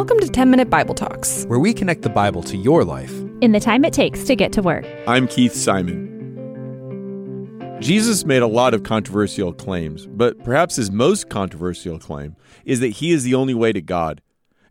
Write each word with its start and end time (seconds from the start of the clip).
Welcome 0.00 0.20
to 0.20 0.30
10 0.30 0.50
Minute 0.50 0.70
Bible 0.70 0.94
Talks. 0.94 1.44
where 1.44 1.58
we 1.58 1.74
connect 1.74 2.00
the 2.00 2.08
Bible 2.08 2.42
to 2.44 2.56
your 2.56 2.84
life. 2.84 3.12
in 3.42 3.52
the 3.52 3.60
time 3.60 3.84
it 3.84 3.92
takes 3.92 4.24
to 4.24 4.34
get 4.34 4.50
to 4.54 4.62
work. 4.62 4.86
I'm 5.06 5.28
Keith 5.28 5.52
Simon. 5.52 6.08
Jesus 7.82 8.24
made 8.24 8.40
a 8.40 8.46
lot 8.46 8.72
of 8.72 8.82
controversial 8.82 9.52
claims, 9.52 10.06
but 10.06 10.42
perhaps 10.42 10.76
his 10.76 10.90
most 10.90 11.28
controversial 11.28 11.98
claim 11.98 12.34
is 12.64 12.80
that 12.80 12.88
he 12.88 13.10
is 13.10 13.24
the 13.24 13.34
only 13.34 13.52
way 13.52 13.74
to 13.74 13.82
God. 13.82 14.22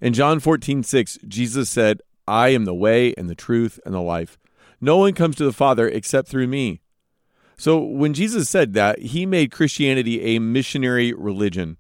In 0.02 0.13
John 0.13 0.39
14, 0.39 0.81
6, 0.81 1.20
Jesus 1.27 1.70
said, 1.70 2.02
I 2.27 2.50
am 2.50 2.66
the 2.66 2.73
way 2.73 3.14
and 3.16 3.30
the 3.30 3.36
truth 3.36 3.80
and 3.86 3.93
the 3.93 4.02
life. 4.02 4.39
No 4.82 4.98
one 4.98 5.14
comes 5.14 5.36
to 5.36 5.46
the 5.46 5.54
Father 5.54 5.88
except 5.88 6.27
through 6.27 6.48
me. 6.48 6.82
So 7.55 7.77
when 7.77 8.16
Jesus 8.16 8.50
said 8.50 8.73
that, 8.73 8.98
he 8.98 9.27
made 9.27 9.52
Christianity 9.52 10.36
a 10.36 10.39
missionary 10.39 11.14
religion. 11.14 11.77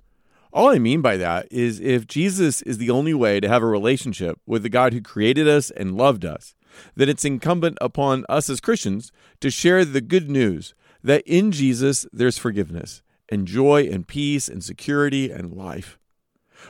All 0.51 0.69
I 0.69 0.79
mean 0.79 1.01
by 1.01 1.15
that 1.17 1.47
is 1.51 1.79
if 1.79 2.07
Jesus 2.07 2.63
is 2.63 2.79
the 2.79 2.89
only 2.89 3.13
way 3.13 3.39
to 3.39 3.47
have 3.47 3.61
a 3.61 3.67
relationship 3.67 4.39
with 4.47 4.63
the 4.63 4.69
God 4.69 4.93
who 4.93 5.01
created 5.01 5.47
us 5.47 5.69
and 5.69 5.95
loved 5.95 6.25
us, 6.25 6.55
then 6.95 7.07
it's 7.07 7.25
incumbent 7.25 7.77
upon 7.79 8.25
us 8.27 8.49
as 8.49 8.59
Christians 8.59 9.11
to 9.41 9.51
share 9.51 9.85
the 9.85 10.01
good 10.01 10.29
news 10.29 10.73
that 11.03 11.23
in 11.27 11.51
Jesus 11.51 12.07
there's 12.11 12.39
forgiveness 12.39 13.03
and 13.29 13.47
joy 13.47 13.83
and 13.83 14.07
peace 14.07 14.47
and 14.47 14.63
security 14.63 15.29
and 15.29 15.53
life. 15.53 15.99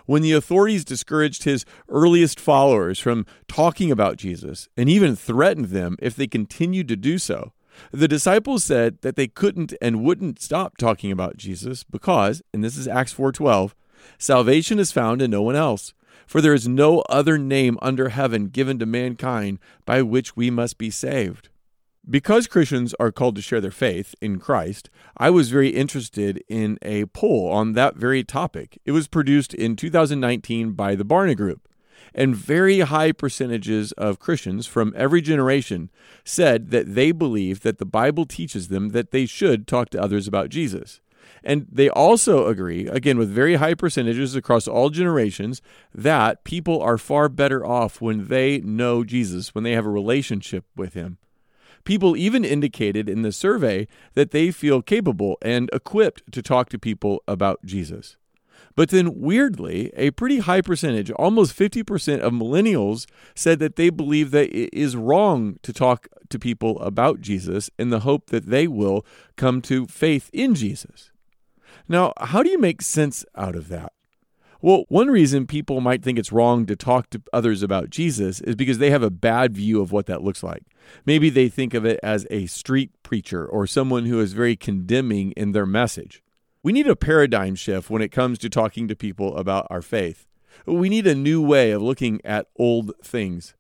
When 0.06 0.22
the 0.22 0.34
authorities 0.34 0.84
discouraged 0.84 1.44
his 1.44 1.66
earliest 1.88 2.40
followers 2.40 3.00
from 3.00 3.26
talking 3.48 3.92
about 3.92 4.18
Jesus 4.18 4.68
and 4.76 4.90
even 4.90 5.16
threatened 5.16 5.66
them 5.66 5.96
if 6.00 6.16
they 6.16 6.28
continued 6.28 6.90
to 6.90 6.96
do 6.96 7.18
so, 7.18 7.54
the 7.92 8.08
disciples 8.08 8.64
said 8.64 9.02
that 9.02 9.16
they 9.16 9.28
couldn't 9.28 9.74
and 9.82 10.04
wouldn't 10.04 10.42
stop 10.42 10.78
talking 10.78 11.12
about 11.12 11.38
Jesus 11.38 11.84
because, 11.84 12.42
and 12.54 12.64
this 12.64 12.78
is 12.78 12.88
Acts 12.88 13.14
4:12, 13.14 13.74
salvation 14.18 14.80
is 14.80 14.92
found 14.92 15.22
in 15.22 15.32
no 15.32 15.42
one 15.42 15.56
else, 15.56 15.94
for 16.28 16.42
there 16.42 16.54
is 16.54 16.68
no 16.68 17.00
other 17.10 17.38
name 17.38 17.78
under 17.82 18.10
heaven 18.10 18.48
given 18.48 18.80
to 18.80 18.86
mankind 18.86 19.60
by 19.86 20.02
which 20.02 20.36
we 20.36 20.50
must 20.50 20.78
be 20.78 20.90
saved. 20.90 21.50
Because 22.10 22.48
Christians 22.48 22.96
are 23.00 23.12
called 23.12 23.36
to 23.36 23.42
share 23.42 23.62
their 23.62 23.70
faith 23.70 24.16
in 24.20 24.40
Christ, 24.40 24.90
I 25.18 25.30
was 25.30 25.52
very 25.52 25.70
interested 25.70 26.44
in 26.48 26.80
a 26.82 27.06
poll 27.06 27.52
on 27.52 27.74
that 27.74 27.98
very 27.98 28.24
topic. 28.24 28.80
It 28.84 28.94
was 28.94 29.08
produced 29.08 29.54
in 29.54 29.76
2019 29.76 30.72
by 30.72 30.96
the 30.96 31.06
Barna 31.06 31.38
Group, 31.38 31.68
and 32.20 32.36
very 32.36 32.82
high 32.82 33.14
percentages 33.14 33.94
of 33.94 34.20
Christians 34.20 34.68
from 34.68 34.94
every 34.96 35.22
generation 35.22 35.90
said 36.26 36.70
that 36.72 36.94
they 36.94 37.14
believe 37.14 37.62
that 37.62 37.78
the 37.78 37.86
Bible 37.86 38.26
teaches 38.26 38.68
them 38.68 38.90
that 38.90 39.12
they 39.12 39.26
should 39.26 39.66
talk 39.66 39.90
to 39.92 40.02
others 40.02 40.28
about 40.28 40.50
Jesus. 40.50 41.00
And 41.46 41.66
they 41.72 41.90
also 41.90 42.48
agree, 42.48 42.88
again, 42.88 43.18
with 43.18 43.30
very 43.30 43.56
high 43.56 43.74
percentages 43.74 44.36
across 44.36 44.68
all 44.68 44.90
generations, 44.90 45.62
that 45.96 46.44
people 46.44 46.82
are 46.82 46.98
far 46.98 47.30
better 47.30 47.66
off 47.66 48.02
when 48.02 48.28
they 48.28 48.60
know 48.60 49.06
Jesus, 49.06 49.56
when 49.56 49.64
they 49.64 49.72
have 49.72 49.86
a 49.86 49.90
relationship 49.90 50.66
with 50.76 50.96
Him. 50.96 51.20
People 51.86 52.18
even 52.18 52.44
indicated 52.44 53.08
in 53.08 53.22
the 53.22 53.32
survey 53.32 53.88
that 54.16 54.32
they 54.32 54.52
feel 54.52 54.82
capable 54.82 55.38
and 55.42 55.70
equipped 55.72 56.30
to 56.34 56.42
talk 56.42 56.68
to 56.70 56.78
people 56.78 57.24
about 57.30 57.64
Jesus. 57.64 58.18
But 58.76 58.90
then, 58.90 59.20
weirdly, 59.20 59.92
a 59.96 60.12
pretty 60.12 60.40
high 60.40 60.62
percentage, 60.62 61.12
almost 61.12 61.58
50% 61.58 62.20
of 62.20 62.34
millennials, 62.34 63.06
said 63.36 63.60
that 63.60 63.76
they 63.76 63.90
believe 63.90 64.32
that 64.32 64.50
it 64.56 64.70
is 64.74 64.96
wrong 64.96 65.58
to 65.64 65.74
talk 65.74 66.08
to 66.30 66.40
people 66.40 66.80
about 66.80 67.22
Jesus 67.22 67.70
in 67.78 67.90
the 67.90 68.02
hope 68.02 68.28
that 68.28 68.46
they 68.46 68.68
will 68.68 69.06
come 69.36 69.62
to 69.64 69.86
faith 69.88 70.30
in 70.32 70.56
Jesus. 70.56 71.12
Now, 71.88 72.14
how 72.20 72.44
do 72.44 72.50
you 72.50 72.60
make 72.60 72.82
sense 72.82 73.26
out 73.36 73.56
of 73.56 73.68
that? 73.70 73.94
Well, 74.62 74.84
one 74.90 75.08
reason 75.08 75.48
people 75.48 75.80
might 75.80 76.04
think 76.04 76.20
it's 76.20 76.34
wrong 76.34 76.66
to 76.66 76.76
talk 76.76 77.10
to 77.12 77.22
others 77.32 77.64
about 77.64 77.90
Jesus 77.90 78.42
is 78.42 78.56
because 78.56 78.78
they 78.78 78.90
have 78.90 79.04
a 79.04 79.10
bad 79.10 79.56
view 79.56 79.82
of 79.82 79.94
what 79.94 80.06
that 80.08 80.22
looks 80.22 80.44
like. 80.44 80.64
Maybe 81.06 81.30
they 81.30 81.48
think 81.48 81.74
of 81.74 81.86
it 81.86 81.98
as 82.04 82.28
a 82.30 82.46
street 82.48 82.92
preacher 83.02 83.46
or 83.46 83.66
someone 83.66 84.06
who 84.06 84.20
is 84.20 84.34
very 84.34 84.58
condemning 84.58 85.32
in 85.32 85.54
their 85.54 85.66
message. 85.66 86.22
We 86.70 86.74
need 86.74 86.88
a 86.88 86.96
paradigm 86.96 87.56
shift 87.56 87.90
when 87.90 88.04
it 88.04 88.12
comes 88.12 88.38
to 88.38 88.48
talking 88.48 88.88
to 88.90 88.96
people 88.96 89.36
about 89.38 89.66
our 89.72 89.82
faith. 89.82 90.28
We 90.68 90.88
need 90.88 91.08
a 91.08 91.16
new 91.16 91.42
way 91.42 91.72
of 91.72 91.82
looking 91.82 92.22
at 92.24 92.46
old 92.60 92.92
things. 93.04 93.56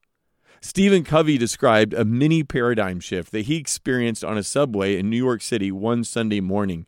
Stephen 0.61 1.03
Covey 1.03 1.35
described 1.35 1.95
a 1.95 2.05
mini 2.05 2.43
paradigm 2.43 2.99
shift 2.99 3.31
that 3.31 3.47
he 3.47 3.55
experienced 3.55 4.23
on 4.23 4.37
a 4.37 4.43
subway 4.43 4.95
in 4.95 5.09
New 5.09 5.17
York 5.17 5.41
City 5.41 5.71
one 5.71 6.03
Sunday 6.03 6.39
morning. 6.39 6.85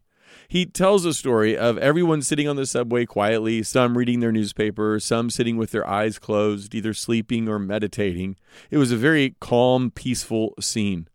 He 0.47 0.67
tells 0.67 1.05
a 1.05 1.15
story 1.15 1.57
of 1.57 1.79
everyone 1.79 2.21
sitting 2.21 2.47
on 2.47 2.55
the 2.55 2.67
subway 2.67 3.07
quietly, 3.07 3.63
some 3.63 3.97
reading 3.97 4.19
their 4.19 4.31
newspaper, 4.31 4.99
some 4.99 5.31
sitting 5.31 5.57
with 5.57 5.71
their 5.71 5.87
eyes 5.87 6.19
closed, 6.19 6.75
either 6.75 6.93
sleeping 6.93 7.49
or 7.49 7.57
meditating. 7.57 8.35
It 8.69 8.77
was 8.77 8.91
a 8.91 8.95
very 8.95 9.37
calm, 9.39 9.89
peaceful 9.89 10.53
scene. 10.59 11.07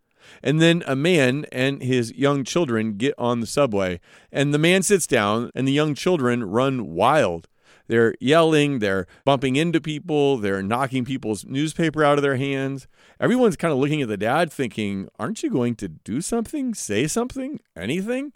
And 0.43 0.61
then 0.61 0.83
a 0.87 0.97
man 0.97 1.47
and 1.53 1.83
his 1.83 2.13
young 2.13 2.45
children 2.45 2.97
get 2.97 3.15
on 3.19 3.41
the 3.41 3.47
subway, 3.47 4.01
and 4.31 4.53
the 4.53 4.59
man 4.59 4.83
sits 4.83 5.07
down, 5.07 5.51
and 5.55 5.67
the 5.67 5.73
young 5.73 5.95
children 5.95 6.45
run 6.45 6.95
wild. 6.95 7.49
They're 7.89 8.15
yelling, 8.21 8.81
they're 8.81 9.07
bumping 9.25 9.57
into 9.57 9.81
people, 9.81 10.39
they're 10.39 10.63
knocking 10.63 11.05
people's 11.05 11.45
newspaper 11.45 12.05
out 12.05 12.19
of 12.19 12.23
their 12.23 12.37
hands. 12.37 12.89
Everyone's 13.21 13.57
kind 13.57 13.73
of 13.73 13.79
looking 13.79 14.03
at 14.03 14.09
the 14.09 14.17
dad 14.17 14.53
thinking, 14.53 15.09
Aren't 15.19 15.43
you 15.43 15.51
going 15.51 15.77
to 15.77 15.89
do 15.89 16.21
something? 16.21 16.75
Say 16.75 17.07
something? 17.07 17.61
Anything? 17.77 18.33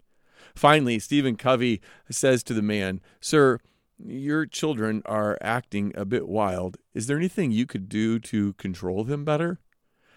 Finally, 0.55 0.99
Stephen 0.99 1.35
Covey 1.35 1.81
says 2.09 2.43
to 2.43 2.53
the 2.53 2.61
man, 2.61 3.01
Sir, 3.19 3.59
your 4.03 4.45
children 4.45 5.01
are 5.05 5.37
acting 5.41 5.91
a 5.95 6.05
bit 6.05 6.27
wild. 6.27 6.77
Is 6.93 7.07
there 7.07 7.17
anything 7.17 7.51
you 7.51 7.65
could 7.65 7.87
do 7.87 8.19
to 8.19 8.53
control 8.53 9.03
them 9.03 9.23
better? 9.23 9.59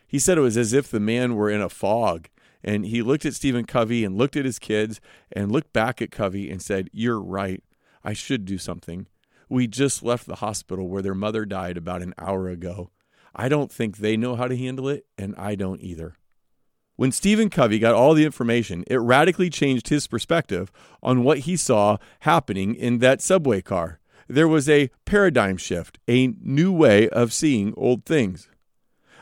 He 0.07 0.19
said 0.19 0.39
it 0.39 0.43
was 0.43 0.57
as 0.57 0.73
if 0.73 0.91
the 0.91 1.01
man 1.01 1.35
were 1.35 1.51
in 1.51 1.61
a 1.61 1.69
fog. 1.69 2.29
And 2.63 2.87
he 2.87 3.03
looked 3.03 3.27
at 3.27 3.35
Stephen 3.35 3.67
Covey 3.67 4.05
and 4.05 4.17
looked 4.17 4.37
at 4.37 4.47
his 4.47 4.59
kids 4.59 5.01
and 5.31 5.53
looked 5.53 5.73
back 5.73 6.01
at 6.01 6.11
Covey 6.11 6.51
and 6.51 6.63
said, 6.63 6.89
You're 6.93 7.21
right. 7.21 7.63
I 8.03 8.15
should 8.15 8.45
do 8.45 8.59
something. 8.59 9.07
We 9.49 9.67
just 9.67 10.03
left 10.03 10.27
the 10.27 10.37
hospital 10.37 10.89
where 10.89 11.03
their 11.03 11.15
mother 11.15 11.45
died 11.45 11.77
about 11.77 12.03
an 12.03 12.15
hour 12.19 12.49
ago. 12.49 12.91
I 13.37 13.49
don't 13.49 13.71
think 13.71 13.99
they 13.99 14.17
know 14.17 14.37
how 14.37 14.49
to 14.49 14.57
handle 14.57 14.89
it, 14.89 15.07
and 15.19 15.35
I 15.37 15.55
don't 15.55 15.83
either. 15.83 16.15
When 16.97 17.11
Stephen 17.11 17.51
Covey 17.51 17.81
got 17.81 17.95
all 17.95 18.15
the 18.15 18.25
information, 18.25 18.85
it 18.87 18.97
radically 18.97 19.51
changed 19.51 19.89
his 19.89 20.07
perspective 20.07 20.71
on 21.03 21.25
what 21.25 21.41
he 21.41 21.57
saw 21.57 21.97
happening 22.21 22.75
in 22.77 22.99
that 22.99 23.21
subway 23.21 23.61
car. 23.61 23.99
There 24.29 24.49
was 24.49 24.69
a 24.69 24.91
paradigm 25.05 25.57
shift, 25.57 25.99
a 26.09 26.29
new 26.41 26.73
way 26.73 27.09
of 27.09 27.33
seeing 27.33 27.75
old 27.77 28.07
things. 28.07 28.49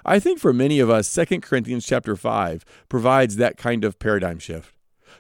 I 0.05 0.19
think 0.19 0.39
for 0.39 0.53
many 0.53 0.81
of 0.81 0.91
us 0.91 1.13
2 1.13 1.41
Corinthians 1.41 1.87
chapter 1.87 2.17
5 2.17 2.65
provides 2.89 3.37
that 3.37 3.57
kind 3.57 3.85
of 3.85 3.99
paradigm 3.99 4.39
shift. 4.39 4.75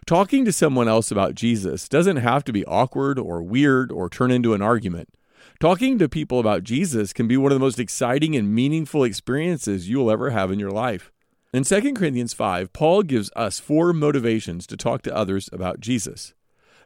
Talking 0.07 0.45
to 0.45 0.53
someone 0.53 0.89
else 0.89 1.11
about 1.11 1.37
Jesus 1.37 1.89
doesn't 1.89 2.17
have 2.17 2.43
to 2.45 2.53
be 2.53 2.65
awkward 2.65 3.19
or 3.19 3.43
weird 3.43 3.93
or 3.93 4.09
turn 4.09 4.33
into 4.33 4.55
an 4.55 4.63
argument. 4.63 5.15
Talking 5.61 5.99
to 5.99 6.09
people 6.09 6.41
about 6.41 6.65
Jesus 6.65 7.13
can 7.13 7.29
be 7.29 7.37
one 7.37 7.53
of 7.53 7.57
the 7.57 7.65
most 7.65 7.79
exciting 7.79 8.35
and 8.35 8.53
meaningful 8.53 9.05
experiences 9.05 9.89
you'll 9.89 10.11
ever 10.11 10.31
have 10.31 10.51
in 10.51 10.59
your 10.59 10.73
life. 10.73 11.13
In 11.53 11.63
2 11.63 11.95
Corinthians 11.95 12.33
5, 12.33 12.73
Paul 12.73 13.03
gives 13.03 13.31
us 13.37 13.61
four 13.61 13.93
motivations 13.93 14.67
to 14.67 14.77
talk 14.77 15.03
to 15.03 15.15
others 15.15 15.49
about 15.53 15.79
Jesus. 15.81 16.35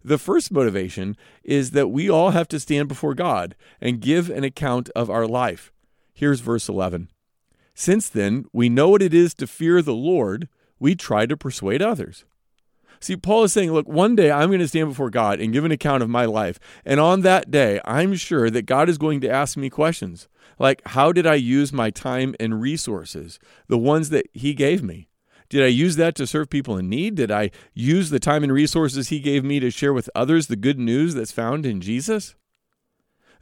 The 0.04 0.18
first 0.18 0.52
motivation 0.52 1.16
is 1.42 1.70
that 1.70 1.88
we 1.88 2.10
all 2.10 2.30
have 2.30 2.48
to 2.48 2.60
stand 2.60 2.88
before 2.88 3.14
God 3.14 3.54
and 3.80 4.00
give 4.00 4.28
an 4.28 4.44
account 4.44 4.90
of 4.94 5.08
our 5.08 5.26
life. 5.26 5.72
Here's 6.12 6.40
verse 6.40 6.68
11. 6.68 7.08
Since 7.78 8.08
then, 8.08 8.46
we 8.54 8.70
know 8.70 8.88
what 8.88 9.02
it 9.02 9.12
is 9.12 9.34
to 9.34 9.46
fear 9.46 9.82
the 9.82 9.94
Lord, 9.94 10.48
we 10.80 10.94
try 10.94 11.26
to 11.26 11.36
persuade 11.36 11.82
others. 11.82 12.24
See, 13.00 13.16
Paul 13.16 13.44
is 13.44 13.52
saying, 13.52 13.70
look, 13.70 13.86
one 13.86 14.16
day 14.16 14.30
I'm 14.30 14.48
going 14.48 14.60
to 14.60 14.66
stand 14.66 14.88
before 14.88 15.10
God 15.10 15.40
and 15.40 15.52
give 15.52 15.66
an 15.66 15.70
account 15.70 16.02
of 16.02 16.08
my 16.08 16.24
life. 16.24 16.58
And 16.86 16.98
on 16.98 17.20
that 17.20 17.50
day, 17.50 17.78
I'm 17.84 18.14
sure 18.14 18.48
that 18.48 18.62
God 18.62 18.88
is 18.88 18.96
going 18.96 19.20
to 19.20 19.28
ask 19.28 19.58
me 19.58 19.68
questions 19.68 20.26
like, 20.58 20.80
how 20.86 21.12
did 21.12 21.26
I 21.26 21.34
use 21.34 21.70
my 21.70 21.90
time 21.90 22.34
and 22.40 22.62
resources, 22.62 23.38
the 23.68 23.76
ones 23.76 24.08
that 24.08 24.26
He 24.32 24.54
gave 24.54 24.82
me? 24.82 25.08
Did 25.50 25.62
I 25.62 25.66
use 25.66 25.96
that 25.96 26.14
to 26.14 26.26
serve 26.26 26.48
people 26.48 26.78
in 26.78 26.88
need? 26.88 27.14
Did 27.14 27.30
I 27.30 27.50
use 27.74 28.08
the 28.08 28.18
time 28.18 28.42
and 28.42 28.50
resources 28.50 29.10
He 29.10 29.20
gave 29.20 29.44
me 29.44 29.60
to 29.60 29.70
share 29.70 29.92
with 29.92 30.08
others 30.14 30.46
the 30.46 30.56
good 30.56 30.78
news 30.78 31.12
that's 31.12 31.30
found 31.30 31.66
in 31.66 31.82
Jesus? 31.82 32.36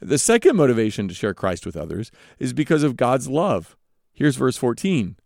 The 0.01 0.17
second 0.17 0.57
motivation 0.57 1.07
to 1.07 1.13
share 1.13 1.33
Christ 1.33 1.65
with 1.65 1.77
others 1.77 2.11
is 2.37 2.51
because 2.51 2.83
of 2.83 2.97
God's 2.97 3.29
love. 3.29 3.77
Here's 4.15 4.37
verse 4.37 4.57
14. 4.57 5.17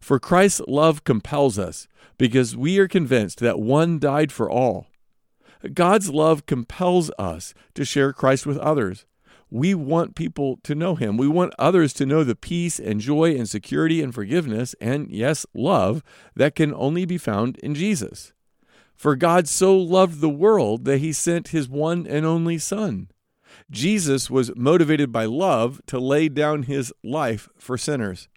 For 0.00 0.18
Christ's 0.18 0.62
love 0.66 1.04
compels 1.04 1.58
us, 1.58 1.86
because 2.16 2.56
we 2.56 2.78
are 2.78 2.88
convinced 2.88 3.38
that 3.40 3.60
one 3.60 3.98
died 3.98 4.32
for 4.32 4.50
all. 4.50 4.86
God's 5.74 6.08
love 6.08 6.46
compels 6.46 7.10
us 7.18 7.52
to 7.74 7.84
share 7.84 8.14
Christ 8.14 8.46
with 8.46 8.56
others. 8.58 9.04
We 9.50 9.74
want 9.74 10.14
people 10.14 10.58
to 10.62 10.74
know 10.74 10.94
him. 10.94 11.18
We 11.18 11.28
want 11.28 11.54
others 11.58 11.92
to 11.94 12.06
know 12.06 12.24
the 12.24 12.34
peace 12.34 12.78
and 12.78 13.00
joy 13.00 13.34
and 13.36 13.48
security 13.48 14.00
and 14.00 14.14
forgiveness 14.14 14.74
and, 14.80 15.10
yes, 15.10 15.44
love 15.52 16.02
that 16.34 16.54
can 16.54 16.72
only 16.72 17.04
be 17.04 17.18
found 17.18 17.58
in 17.58 17.74
Jesus. 17.74 18.32
For 18.94 19.16
God 19.16 19.48
so 19.48 19.76
loved 19.76 20.20
the 20.20 20.30
world 20.30 20.84
that 20.84 20.98
he 20.98 21.12
sent 21.12 21.48
his 21.48 21.68
one 21.68 22.06
and 22.06 22.24
only 22.24 22.58
Son. 22.58 23.08
Jesus 23.70 24.30
was 24.30 24.54
motivated 24.56 25.12
by 25.12 25.24
love 25.24 25.80
to 25.86 25.98
lay 25.98 26.28
down 26.28 26.64
his 26.64 26.92
life 27.02 27.48
for 27.58 27.78
sinners. 27.78 28.28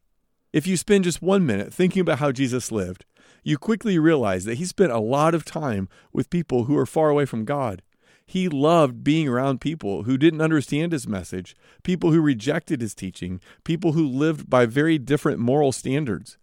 If 0.51 0.67
you 0.67 0.77
spend 0.77 1.03
just 1.05 1.21
one 1.21 1.45
minute 1.45 1.73
thinking 1.73 2.01
about 2.01 2.19
how 2.19 2.31
Jesus 2.31 2.71
lived, 2.71 3.05
you 3.43 3.57
quickly 3.57 3.99
realize 3.99 4.45
that 4.45 4.57
he 4.57 4.65
spent 4.65 4.91
a 4.91 4.99
lot 4.99 5.35
of 5.35 5.43
time 5.43 5.89
with 6.11 6.29
people 6.29 6.65
who 6.65 6.77
are 6.77 6.85
far 6.85 7.09
away 7.09 7.25
from 7.25 7.45
God. 7.45 7.81
He 8.25 8.47
loved 8.47 9.03
being 9.03 9.27
around 9.27 9.61
people 9.61 10.03
who 10.03 10.17
didn't 10.17 10.41
understand 10.41 10.91
his 10.91 11.07
message, 11.07 11.55
people 11.83 12.11
who 12.11 12.21
rejected 12.21 12.79
his 12.81 12.95
teaching, 12.95 13.41
people 13.63 13.91
who 13.91 14.07
lived 14.07 14.49
by 14.49 14.65
very 14.65 14.97
different 14.97 15.39
moral 15.39 15.71
standards. 15.71 16.37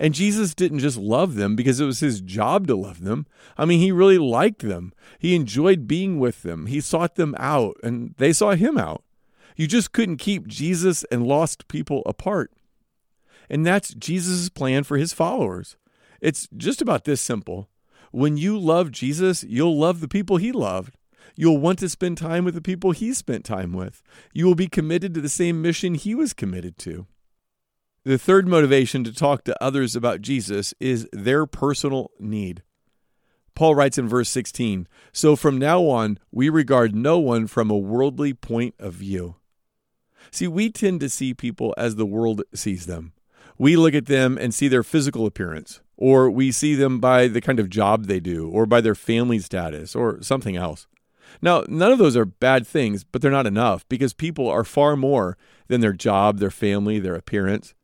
And 0.00 0.14
Jesus 0.14 0.54
didn't 0.54 0.78
just 0.78 0.96
love 0.96 1.34
them 1.34 1.54
because 1.54 1.78
it 1.78 1.84
was 1.84 2.00
his 2.00 2.22
job 2.22 2.66
to 2.68 2.74
love 2.74 3.02
them. 3.02 3.26
I 3.58 3.66
mean, 3.66 3.80
he 3.80 3.92
really 3.92 4.16
liked 4.16 4.62
them. 4.62 4.94
He 5.18 5.34
enjoyed 5.34 5.86
being 5.86 6.18
with 6.18 6.42
them. 6.42 6.66
He 6.66 6.80
sought 6.80 7.16
them 7.16 7.36
out, 7.38 7.76
and 7.82 8.14
they 8.16 8.32
saw 8.32 8.52
him 8.52 8.78
out. 8.78 9.04
You 9.56 9.66
just 9.66 9.92
couldn't 9.92 10.16
keep 10.16 10.46
Jesus 10.46 11.04
and 11.12 11.26
lost 11.26 11.68
people 11.68 12.02
apart. 12.06 12.50
And 13.50 13.66
that's 13.66 13.92
Jesus' 13.92 14.48
plan 14.48 14.84
for 14.84 14.96
his 14.96 15.12
followers. 15.12 15.76
It's 16.22 16.48
just 16.56 16.80
about 16.80 17.04
this 17.04 17.20
simple. 17.20 17.68
When 18.10 18.38
you 18.38 18.58
love 18.58 18.92
Jesus, 18.92 19.44
you'll 19.44 19.78
love 19.78 20.00
the 20.00 20.08
people 20.08 20.38
he 20.38 20.50
loved. 20.50 20.96
You'll 21.36 21.58
want 21.58 21.78
to 21.80 21.90
spend 21.90 22.16
time 22.16 22.46
with 22.46 22.54
the 22.54 22.62
people 22.62 22.92
he 22.92 23.12
spent 23.12 23.44
time 23.44 23.74
with. 23.74 24.02
You 24.32 24.46
will 24.46 24.54
be 24.54 24.66
committed 24.66 25.12
to 25.12 25.20
the 25.20 25.28
same 25.28 25.60
mission 25.60 25.94
he 25.94 26.14
was 26.14 26.32
committed 26.32 26.78
to. 26.78 27.06
The 28.02 28.16
third 28.16 28.48
motivation 28.48 29.04
to 29.04 29.12
talk 29.12 29.44
to 29.44 29.62
others 29.62 29.94
about 29.94 30.22
Jesus 30.22 30.72
is 30.80 31.06
their 31.12 31.44
personal 31.44 32.10
need. 32.18 32.62
Paul 33.54 33.74
writes 33.74 33.98
in 33.98 34.08
verse 34.08 34.30
16 34.30 34.88
So 35.12 35.36
from 35.36 35.58
now 35.58 35.82
on, 35.82 36.18
we 36.32 36.48
regard 36.48 36.94
no 36.94 37.18
one 37.18 37.46
from 37.46 37.70
a 37.70 37.76
worldly 37.76 38.32
point 38.32 38.74
of 38.78 38.94
view. 38.94 39.36
See, 40.30 40.48
we 40.48 40.70
tend 40.70 41.00
to 41.00 41.10
see 41.10 41.34
people 41.34 41.74
as 41.76 41.96
the 41.96 42.06
world 42.06 42.42
sees 42.54 42.86
them. 42.86 43.12
We 43.58 43.76
look 43.76 43.92
at 43.92 44.06
them 44.06 44.38
and 44.38 44.54
see 44.54 44.68
their 44.68 44.82
physical 44.82 45.26
appearance, 45.26 45.82
or 45.98 46.30
we 46.30 46.52
see 46.52 46.74
them 46.74 47.00
by 47.00 47.28
the 47.28 47.42
kind 47.42 47.60
of 47.60 47.68
job 47.68 48.06
they 48.06 48.20
do, 48.20 48.48
or 48.48 48.64
by 48.64 48.80
their 48.80 48.94
family 48.94 49.40
status, 49.40 49.94
or 49.94 50.22
something 50.22 50.56
else. 50.56 50.86
Now, 51.42 51.64
none 51.68 51.92
of 51.92 51.98
those 51.98 52.16
are 52.16 52.24
bad 52.24 52.66
things, 52.66 53.04
but 53.04 53.20
they're 53.20 53.30
not 53.30 53.46
enough 53.46 53.86
because 53.90 54.14
people 54.14 54.48
are 54.48 54.64
far 54.64 54.96
more 54.96 55.36
than 55.68 55.82
their 55.82 55.92
job, 55.92 56.38
their 56.38 56.50
family, 56.50 56.98
their 56.98 57.14
appearance. 57.14 57.74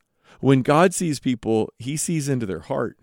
When 0.41 0.63
God 0.63 0.95
sees 0.95 1.21
people, 1.21 1.73
he 1.79 1.97
sees 1.97 2.29
into 2.29 2.47
their 2.47 2.61
heart. 2.61 2.99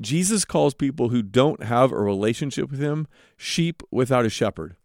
Jesus 0.00 0.44
calls 0.44 0.74
people 0.74 1.08
who 1.08 1.22
don't 1.22 1.62
have 1.62 1.90
a 1.90 1.96
relationship 1.96 2.70
with 2.70 2.80
him 2.80 3.06
sheep 3.36 3.82
without 3.90 4.26
a 4.26 4.30
shepherd. 4.30 4.76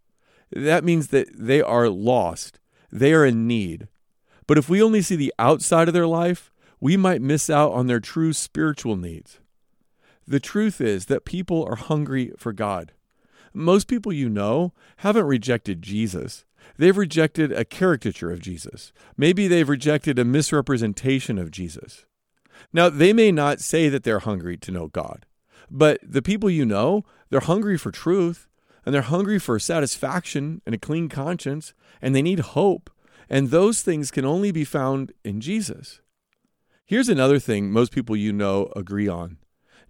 That 0.52 0.84
means 0.84 1.08
that 1.08 1.28
they 1.38 1.62
are 1.62 1.90
lost, 1.90 2.60
they 2.92 3.14
are 3.14 3.26
in 3.26 3.48
need. 3.48 3.88
But 4.48 4.58
if 4.58 4.70
we 4.70 4.82
only 4.82 5.02
see 5.02 5.16
the 5.16 5.34
outside 5.40 5.88
of 5.88 5.94
their 5.94 6.08
life, 6.08 6.52
we 6.80 6.98
might 6.98 7.22
miss 7.22 7.50
out 7.50 7.72
on 7.72 7.88
their 7.88 8.00
true 8.00 8.34
spiritual 8.34 8.98
needs. 8.98 9.40
The 10.28 10.40
truth 10.40 10.82
is 10.82 11.06
that 11.06 11.26
people 11.26 11.64
are 11.66 11.76
hungry 11.76 12.34
for 12.38 12.54
God. 12.54 12.94
Most 13.54 13.88
people 13.88 14.14
you 14.14 14.30
know 14.30 14.74
haven't 14.98 15.26
rejected 15.26 15.82
Jesus. 15.82 16.46
They've 16.78 16.98
rejected 16.98 17.52
a 17.52 17.66
caricature 17.66 18.32
of 18.32 18.40
Jesus. 18.40 18.92
Maybe 19.18 19.48
they've 19.48 19.68
rejected 19.68 20.18
a 20.18 20.26
misrepresentation 20.26 21.38
of 21.38 21.52
Jesus. 21.52 22.06
Now, 22.74 22.90
they 22.90 23.14
may 23.14 23.32
not 23.32 23.60
say 23.60 23.90
that 23.90 24.04
they're 24.04 24.20
hungry 24.20 24.58
to 24.58 24.72
know 24.72 24.88
God, 24.88 25.26
but 25.70 26.00
the 26.04 26.22
people 26.22 26.50
you 26.50 26.66
know, 26.66 27.04
they're 27.30 27.40
hungry 27.40 27.78
for 27.78 27.92
truth, 27.92 28.48
and 28.86 28.94
they're 28.94 29.02
hungry 29.02 29.40
for 29.40 29.60
satisfaction 29.60 30.62
and 30.66 30.76
a 30.76 30.80
clean 30.80 31.10
conscience, 31.10 31.74
and 32.02 32.16
they 32.16 32.22
need 32.22 32.40
hope. 32.40 32.90
And 33.30 33.50
those 33.50 33.82
things 33.82 34.12
can 34.12 34.26
only 34.26 34.52
be 34.52 34.66
found 34.66 35.14
in 35.24 35.40
Jesus. 35.40 36.02
Here's 36.86 37.10
another 37.10 37.40
thing 37.40 37.72
most 37.72 37.92
people 37.92 38.16
you 38.16 38.34
know 38.34 38.72
agree 38.76 39.08
on 39.08 39.38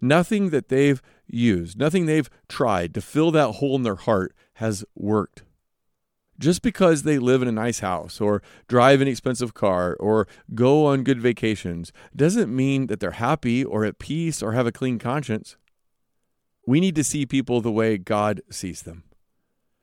nothing 0.01 0.49
that 0.49 0.69
they've 0.69 1.01
used, 1.27 1.77
nothing 1.77 2.05
they've 2.05 2.29
tried 2.49 2.93
to 2.93 3.01
fill 3.01 3.31
that 3.31 3.53
hole 3.53 3.75
in 3.75 3.83
their 3.83 3.95
heart 3.95 4.35
has 4.55 4.83
worked. 4.95 5.43
Just 6.41 6.63
because 6.63 7.03
they 7.03 7.19
live 7.19 7.43
in 7.43 7.47
a 7.47 7.51
nice 7.51 7.81
house 7.81 8.19
or 8.19 8.41
drive 8.67 8.99
an 8.99 9.07
expensive 9.07 9.53
car 9.53 9.95
or 9.99 10.27
go 10.55 10.87
on 10.87 11.03
good 11.03 11.21
vacations 11.21 11.93
doesn't 12.15 12.53
mean 12.53 12.87
that 12.87 12.99
they're 12.99 13.11
happy 13.11 13.63
or 13.63 13.85
at 13.85 13.99
peace 13.99 14.41
or 14.41 14.53
have 14.53 14.65
a 14.65 14.71
clean 14.71 14.97
conscience. 14.97 15.55
We 16.65 16.79
need 16.79 16.95
to 16.95 17.03
see 17.03 17.27
people 17.27 17.61
the 17.61 17.71
way 17.71 17.99
God 17.99 18.41
sees 18.49 18.81
them. 18.81 19.03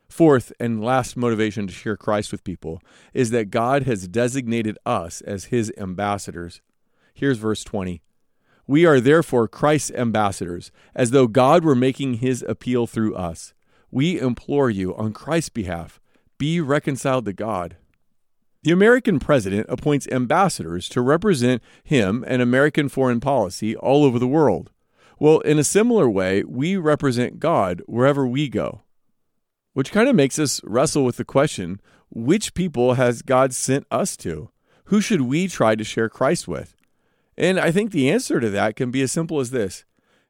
Fourth 0.09 0.53
and 0.59 0.83
last 0.83 1.17
motivation 1.17 1.69
to 1.69 1.73
share 1.73 1.97
Christ 1.97 2.33
with 2.33 2.43
people 2.43 2.83
is 3.15 3.31
that 3.31 3.51
God 3.51 3.85
has 3.85 4.09
designated 4.09 4.77
us 4.85 5.21
as 5.21 5.47
his 5.47 5.73
ambassadors. 5.79 6.61
Here's 7.15 7.39
verse 7.39 7.63
20. 7.63 8.03
We 8.67 8.85
are 8.85 8.99
therefore 8.99 9.47
Christ's 9.47 9.93
ambassadors, 9.93 10.73
as 10.93 11.13
though 11.13 11.29
God 11.29 11.63
were 11.63 11.77
making 11.77 12.15
his 12.15 12.45
appeal 12.49 12.89
through 12.89 13.15
us. 13.15 13.55
We 13.93 14.19
implore 14.19 14.71
you 14.71 14.97
on 14.97 15.13
Christ's 15.13 15.51
behalf 15.51 16.01
be 16.39 16.61
reconciled 16.61 17.25
to 17.27 17.33
God. 17.33 17.77
The 18.63 18.73
American 18.73 19.19
president 19.19 19.67
appoints 19.69 20.09
ambassadors 20.09 20.89
to 20.91 21.01
represent 21.01 21.63
him 21.85 22.25
and 22.27 22.43
American 22.43 22.89
foreign 22.89 23.21
policy 23.21 23.77
all 23.77 24.05
over 24.05 24.19
the 24.19 24.27
world. 24.27 24.71
Well, 25.19 25.41
in 25.41 25.59
a 25.59 25.65
similar 25.65 26.09
way, 26.09 26.45
we 26.45 26.77
represent 26.77 27.41
God 27.41 27.83
wherever 27.87 28.27
we 28.27 28.49
go. 28.49 28.83
Which 29.73 29.93
kind 29.93 30.09
of 30.09 30.17
makes 30.17 30.39
us 30.39 30.61
wrestle 30.65 31.05
with 31.05 31.17
the 31.17 31.25
question 31.25 31.81
which 32.11 32.55
people 32.55 32.95
has 32.95 33.23
God 33.23 33.53
sent 33.53 33.87
us 33.91 34.17
to? 34.19 34.51
Who 34.85 35.01
should 35.01 35.23
we 35.23 35.47
try 35.47 35.75
to 35.75 35.85
share 35.85 36.09
Christ 36.09 36.49
with? 36.49 36.75
And 37.37 37.61
I 37.61 37.71
think 37.71 37.93
the 37.93 38.11
answer 38.11 38.41
to 38.41 38.51
that 38.51 38.75
can 38.75 38.91
be 38.91 39.03
as 39.03 39.13
simple 39.13 39.39
as 39.39 39.51
this 39.51 39.85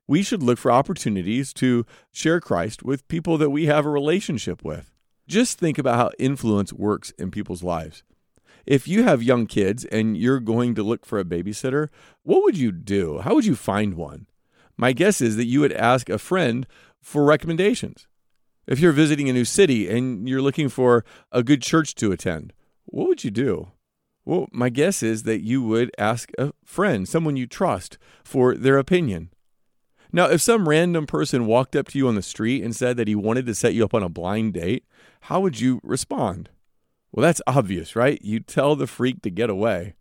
we 0.06 0.22
should 0.22 0.42
look 0.42 0.58
for 0.58 0.72
opportunities 0.72 1.52
to 1.52 1.84
share 2.10 2.40
Christ 2.40 2.82
with 2.82 3.06
people 3.08 3.38
that 3.38 3.50
we 3.50 3.66
have 3.66 3.84
a 3.84 3.90
relationship 3.90 4.64
with. 4.64 4.90
Just 5.28 5.58
think 5.58 5.76
about 5.76 5.96
how 5.96 6.10
influence 6.18 6.72
works 6.72 7.10
in 7.18 7.30
people's 7.30 7.62
lives. 7.62 8.02
If 8.64 8.88
you 8.88 9.04
have 9.04 9.22
young 9.22 9.46
kids 9.46 9.84
and 9.84 10.16
you're 10.16 10.40
going 10.40 10.74
to 10.74 10.82
look 10.82 11.04
for 11.04 11.18
a 11.18 11.24
babysitter, 11.24 11.88
what 12.22 12.42
would 12.42 12.56
you 12.56 12.72
do? 12.72 13.18
How 13.18 13.34
would 13.34 13.44
you 13.44 13.54
find 13.54 13.92
one? 13.92 14.26
My 14.78 14.92
guess 14.92 15.20
is 15.20 15.36
that 15.36 15.44
you 15.44 15.60
would 15.60 15.72
ask 15.74 16.08
a 16.08 16.18
friend 16.18 16.66
for 17.02 17.24
recommendations. 17.24 18.08
If 18.66 18.80
you're 18.80 18.92
visiting 18.92 19.28
a 19.28 19.34
new 19.34 19.44
city 19.44 19.88
and 19.88 20.26
you're 20.26 20.42
looking 20.42 20.70
for 20.70 21.04
a 21.30 21.42
good 21.42 21.60
church 21.60 21.94
to 21.96 22.10
attend, 22.10 22.54
what 22.86 23.06
would 23.08 23.22
you 23.22 23.30
do? 23.30 23.72
Well, 24.24 24.48
my 24.50 24.70
guess 24.70 25.02
is 25.02 25.24
that 25.24 25.42
you 25.42 25.62
would 25.62 25.90
ask 25.98 26.30
a 26.38 26.52
friend, 26.64 27.06
someone 27.06 27.36
you 27.36 27.46
trust, 27.46 27.98
for 28.24 28.54
their 28.54 28.78
opinion. 28.78 29.30
Now, 30.12 30.26
if 30.26 30.40
some 30.40 30.68
random 30.68 31.06
person 31.06 31.46
walked 31.46 31.76
up 31.76 31.88
to 31.88 31.98
you 31.98 32.08
on 32.08 32.14
the 32.14 32.22
street 32.22 32.62
and 32.62 32.74
said 32.74 32.96
that 32.96 33.08
he 33.08 33.14
wanted 33.14 33.46
to 33.46 33.54
set 33.54 33.74
you 33.74 33.84
up 33.84 33.94
on 33.94 34.02
a 34.02 34.08
blind 34.08 34.54
date, 34.54 34.84
how 35.22 35.40
would 35.40 35.60
you 35.60 35.80
respond? 35.82 36.48
Well, 37.12 37.22
that's 37.22 37.42
obvious, 37.46 37.94
right? 37.94 38.18
You 38.22 38.40
tell 38.40 38.76
the 38.76 38.86
freak 38.86 39.22
to 39.22 39.30
get 39.30 39.50
away. 39.50 39.94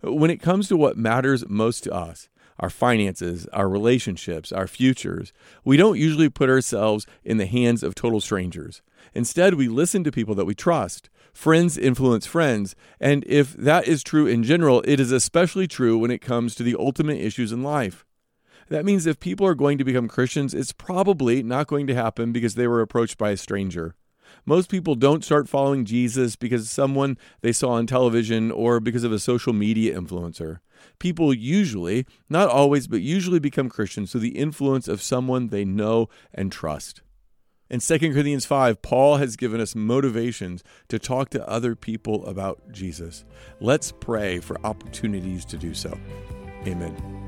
When 0.00 0.30
it 0.30 0.42
comes 0.42 0.68
to 0.68 0.76
what 0.76 0.96
matters 0.96 1.48
most 1.48 1.84
to 1.84 1.92
us, 1.92 2.28
our 2.60 2.70
finances, 2.70 3.46
our 3.52 3.68
relationships, 3.68 4.50
our 4.52 4.66
futures, 4.66 5.32
we 5.64 5.76
don't 5.76 5.98
usually 5.98 6.28
put 6.28 6.50
ourselves 6.50 7.06
in 7.24 7.36
the 7.36 7.46
hands 7.46 7.82
of 7.82 7.94
total 7.94 8.20
strangers. 8.20 8.82
Instead, 9.14 9.54
we 9.54 9.68
listen 9.68 10.04
to 10.04 10.12
people 10.12 10.34
that 10.34 10.44
we 10.44 10.54
trust. 10.54 11.10
Friends 11.32 11.78
influence 11.78 12.26
friends. 12.26 12.74
And 13.00 13.24
if 13.26 13.54
that 13.54 13.86
is 13.86 14.02
true 14.02 14.26
in 14.26 14.42
general, 14.42 14.82
it 14.86 14.98
is 14.98 15.12
especially 15.12 15.68
true 15.68 15.96
when 15.98 16.10
it 16.10 16.20
comes 16.20 16.54
to 16.56 16.62
the 16.64 16.76
ultimate 16.76 17.18
issues 17.18 17.52
in 17.52 17.62
life. 17.62 18.04
That 18.70 18.84
means 18.84 19.06
if 19.06 19.18
people 19.18 19.46
are 19.46 19.54
going 19.54 19.78
to 19.78 19.84
become 19.84 20.08
Christians, 20.08 20.52
it's 20.54 20.72
probably 20.72 21.42
not 21.42 21.66
going 21.66 21.86
to 21.86 21.94
happen 21.94 22.32
because 22.32 22.54
they 22.54 22.66
were 22.66 22.82
approached 22.82 23.16
by 23.16 23.30
a 23.30 23.36
stranger. 23.36 23.94
Most 24.44 24.70
people 24.70 24.94
don't 24.94 25.24
start 25.24 25.48
following 25.48 25.84
Jesus 25.84 26.36
because 26.36 26.70
someone 26.70 27.16
they 27.40 27.52
saw 27.52 27.70
on 27.70 27.86
television 27.86 28.50
or 28.50 28.80
because 28.80 29.04
of 29.04 29.12
a 29.12 29.18
social 29.18 29.52
media 29.52 29.98
influencer. 29.98 30.58
People 30.98 31.34
usually, 31.34 32.06
not 32.28 32.48
always, 32.48 32.86
but 32.86 33.00
usually 33.00 33.38
become 33.38 33.68
Christians 33.68 34.12
through 34.12 34.20
the 34.20 34.38
influence 34.38 34.86
of 34.86 35.02
someone 35.02 35.48
they 35.48 35.64
know 35.64 36.08
and 36.32 36.52
trust. 36.52 37.02
In 37.70 37.80
2 37.80 37.98
Corinthians 37.98 38.46
5, 38.46 38.80
Paul 38.80 39.16
has 39.16 39.36
given 39.36 39.60
us 39.60 39.74
motivations 39.74 40.64
to 40.88 40.98
talk 40.98 41.28
to 41.30 41.48
other 41.48 41.74
people 41.74 42.24
about 42.26 42.72
Jesus. 42.72 43.24
Let's 43.60 43.92
pray 43.92 44.38
for 44.38 44.56
opportunities 44.64 45.44
to 45.46 45.58
do 45.58 45.74
so. 45.74 45.98
Amen. 46.66 47.27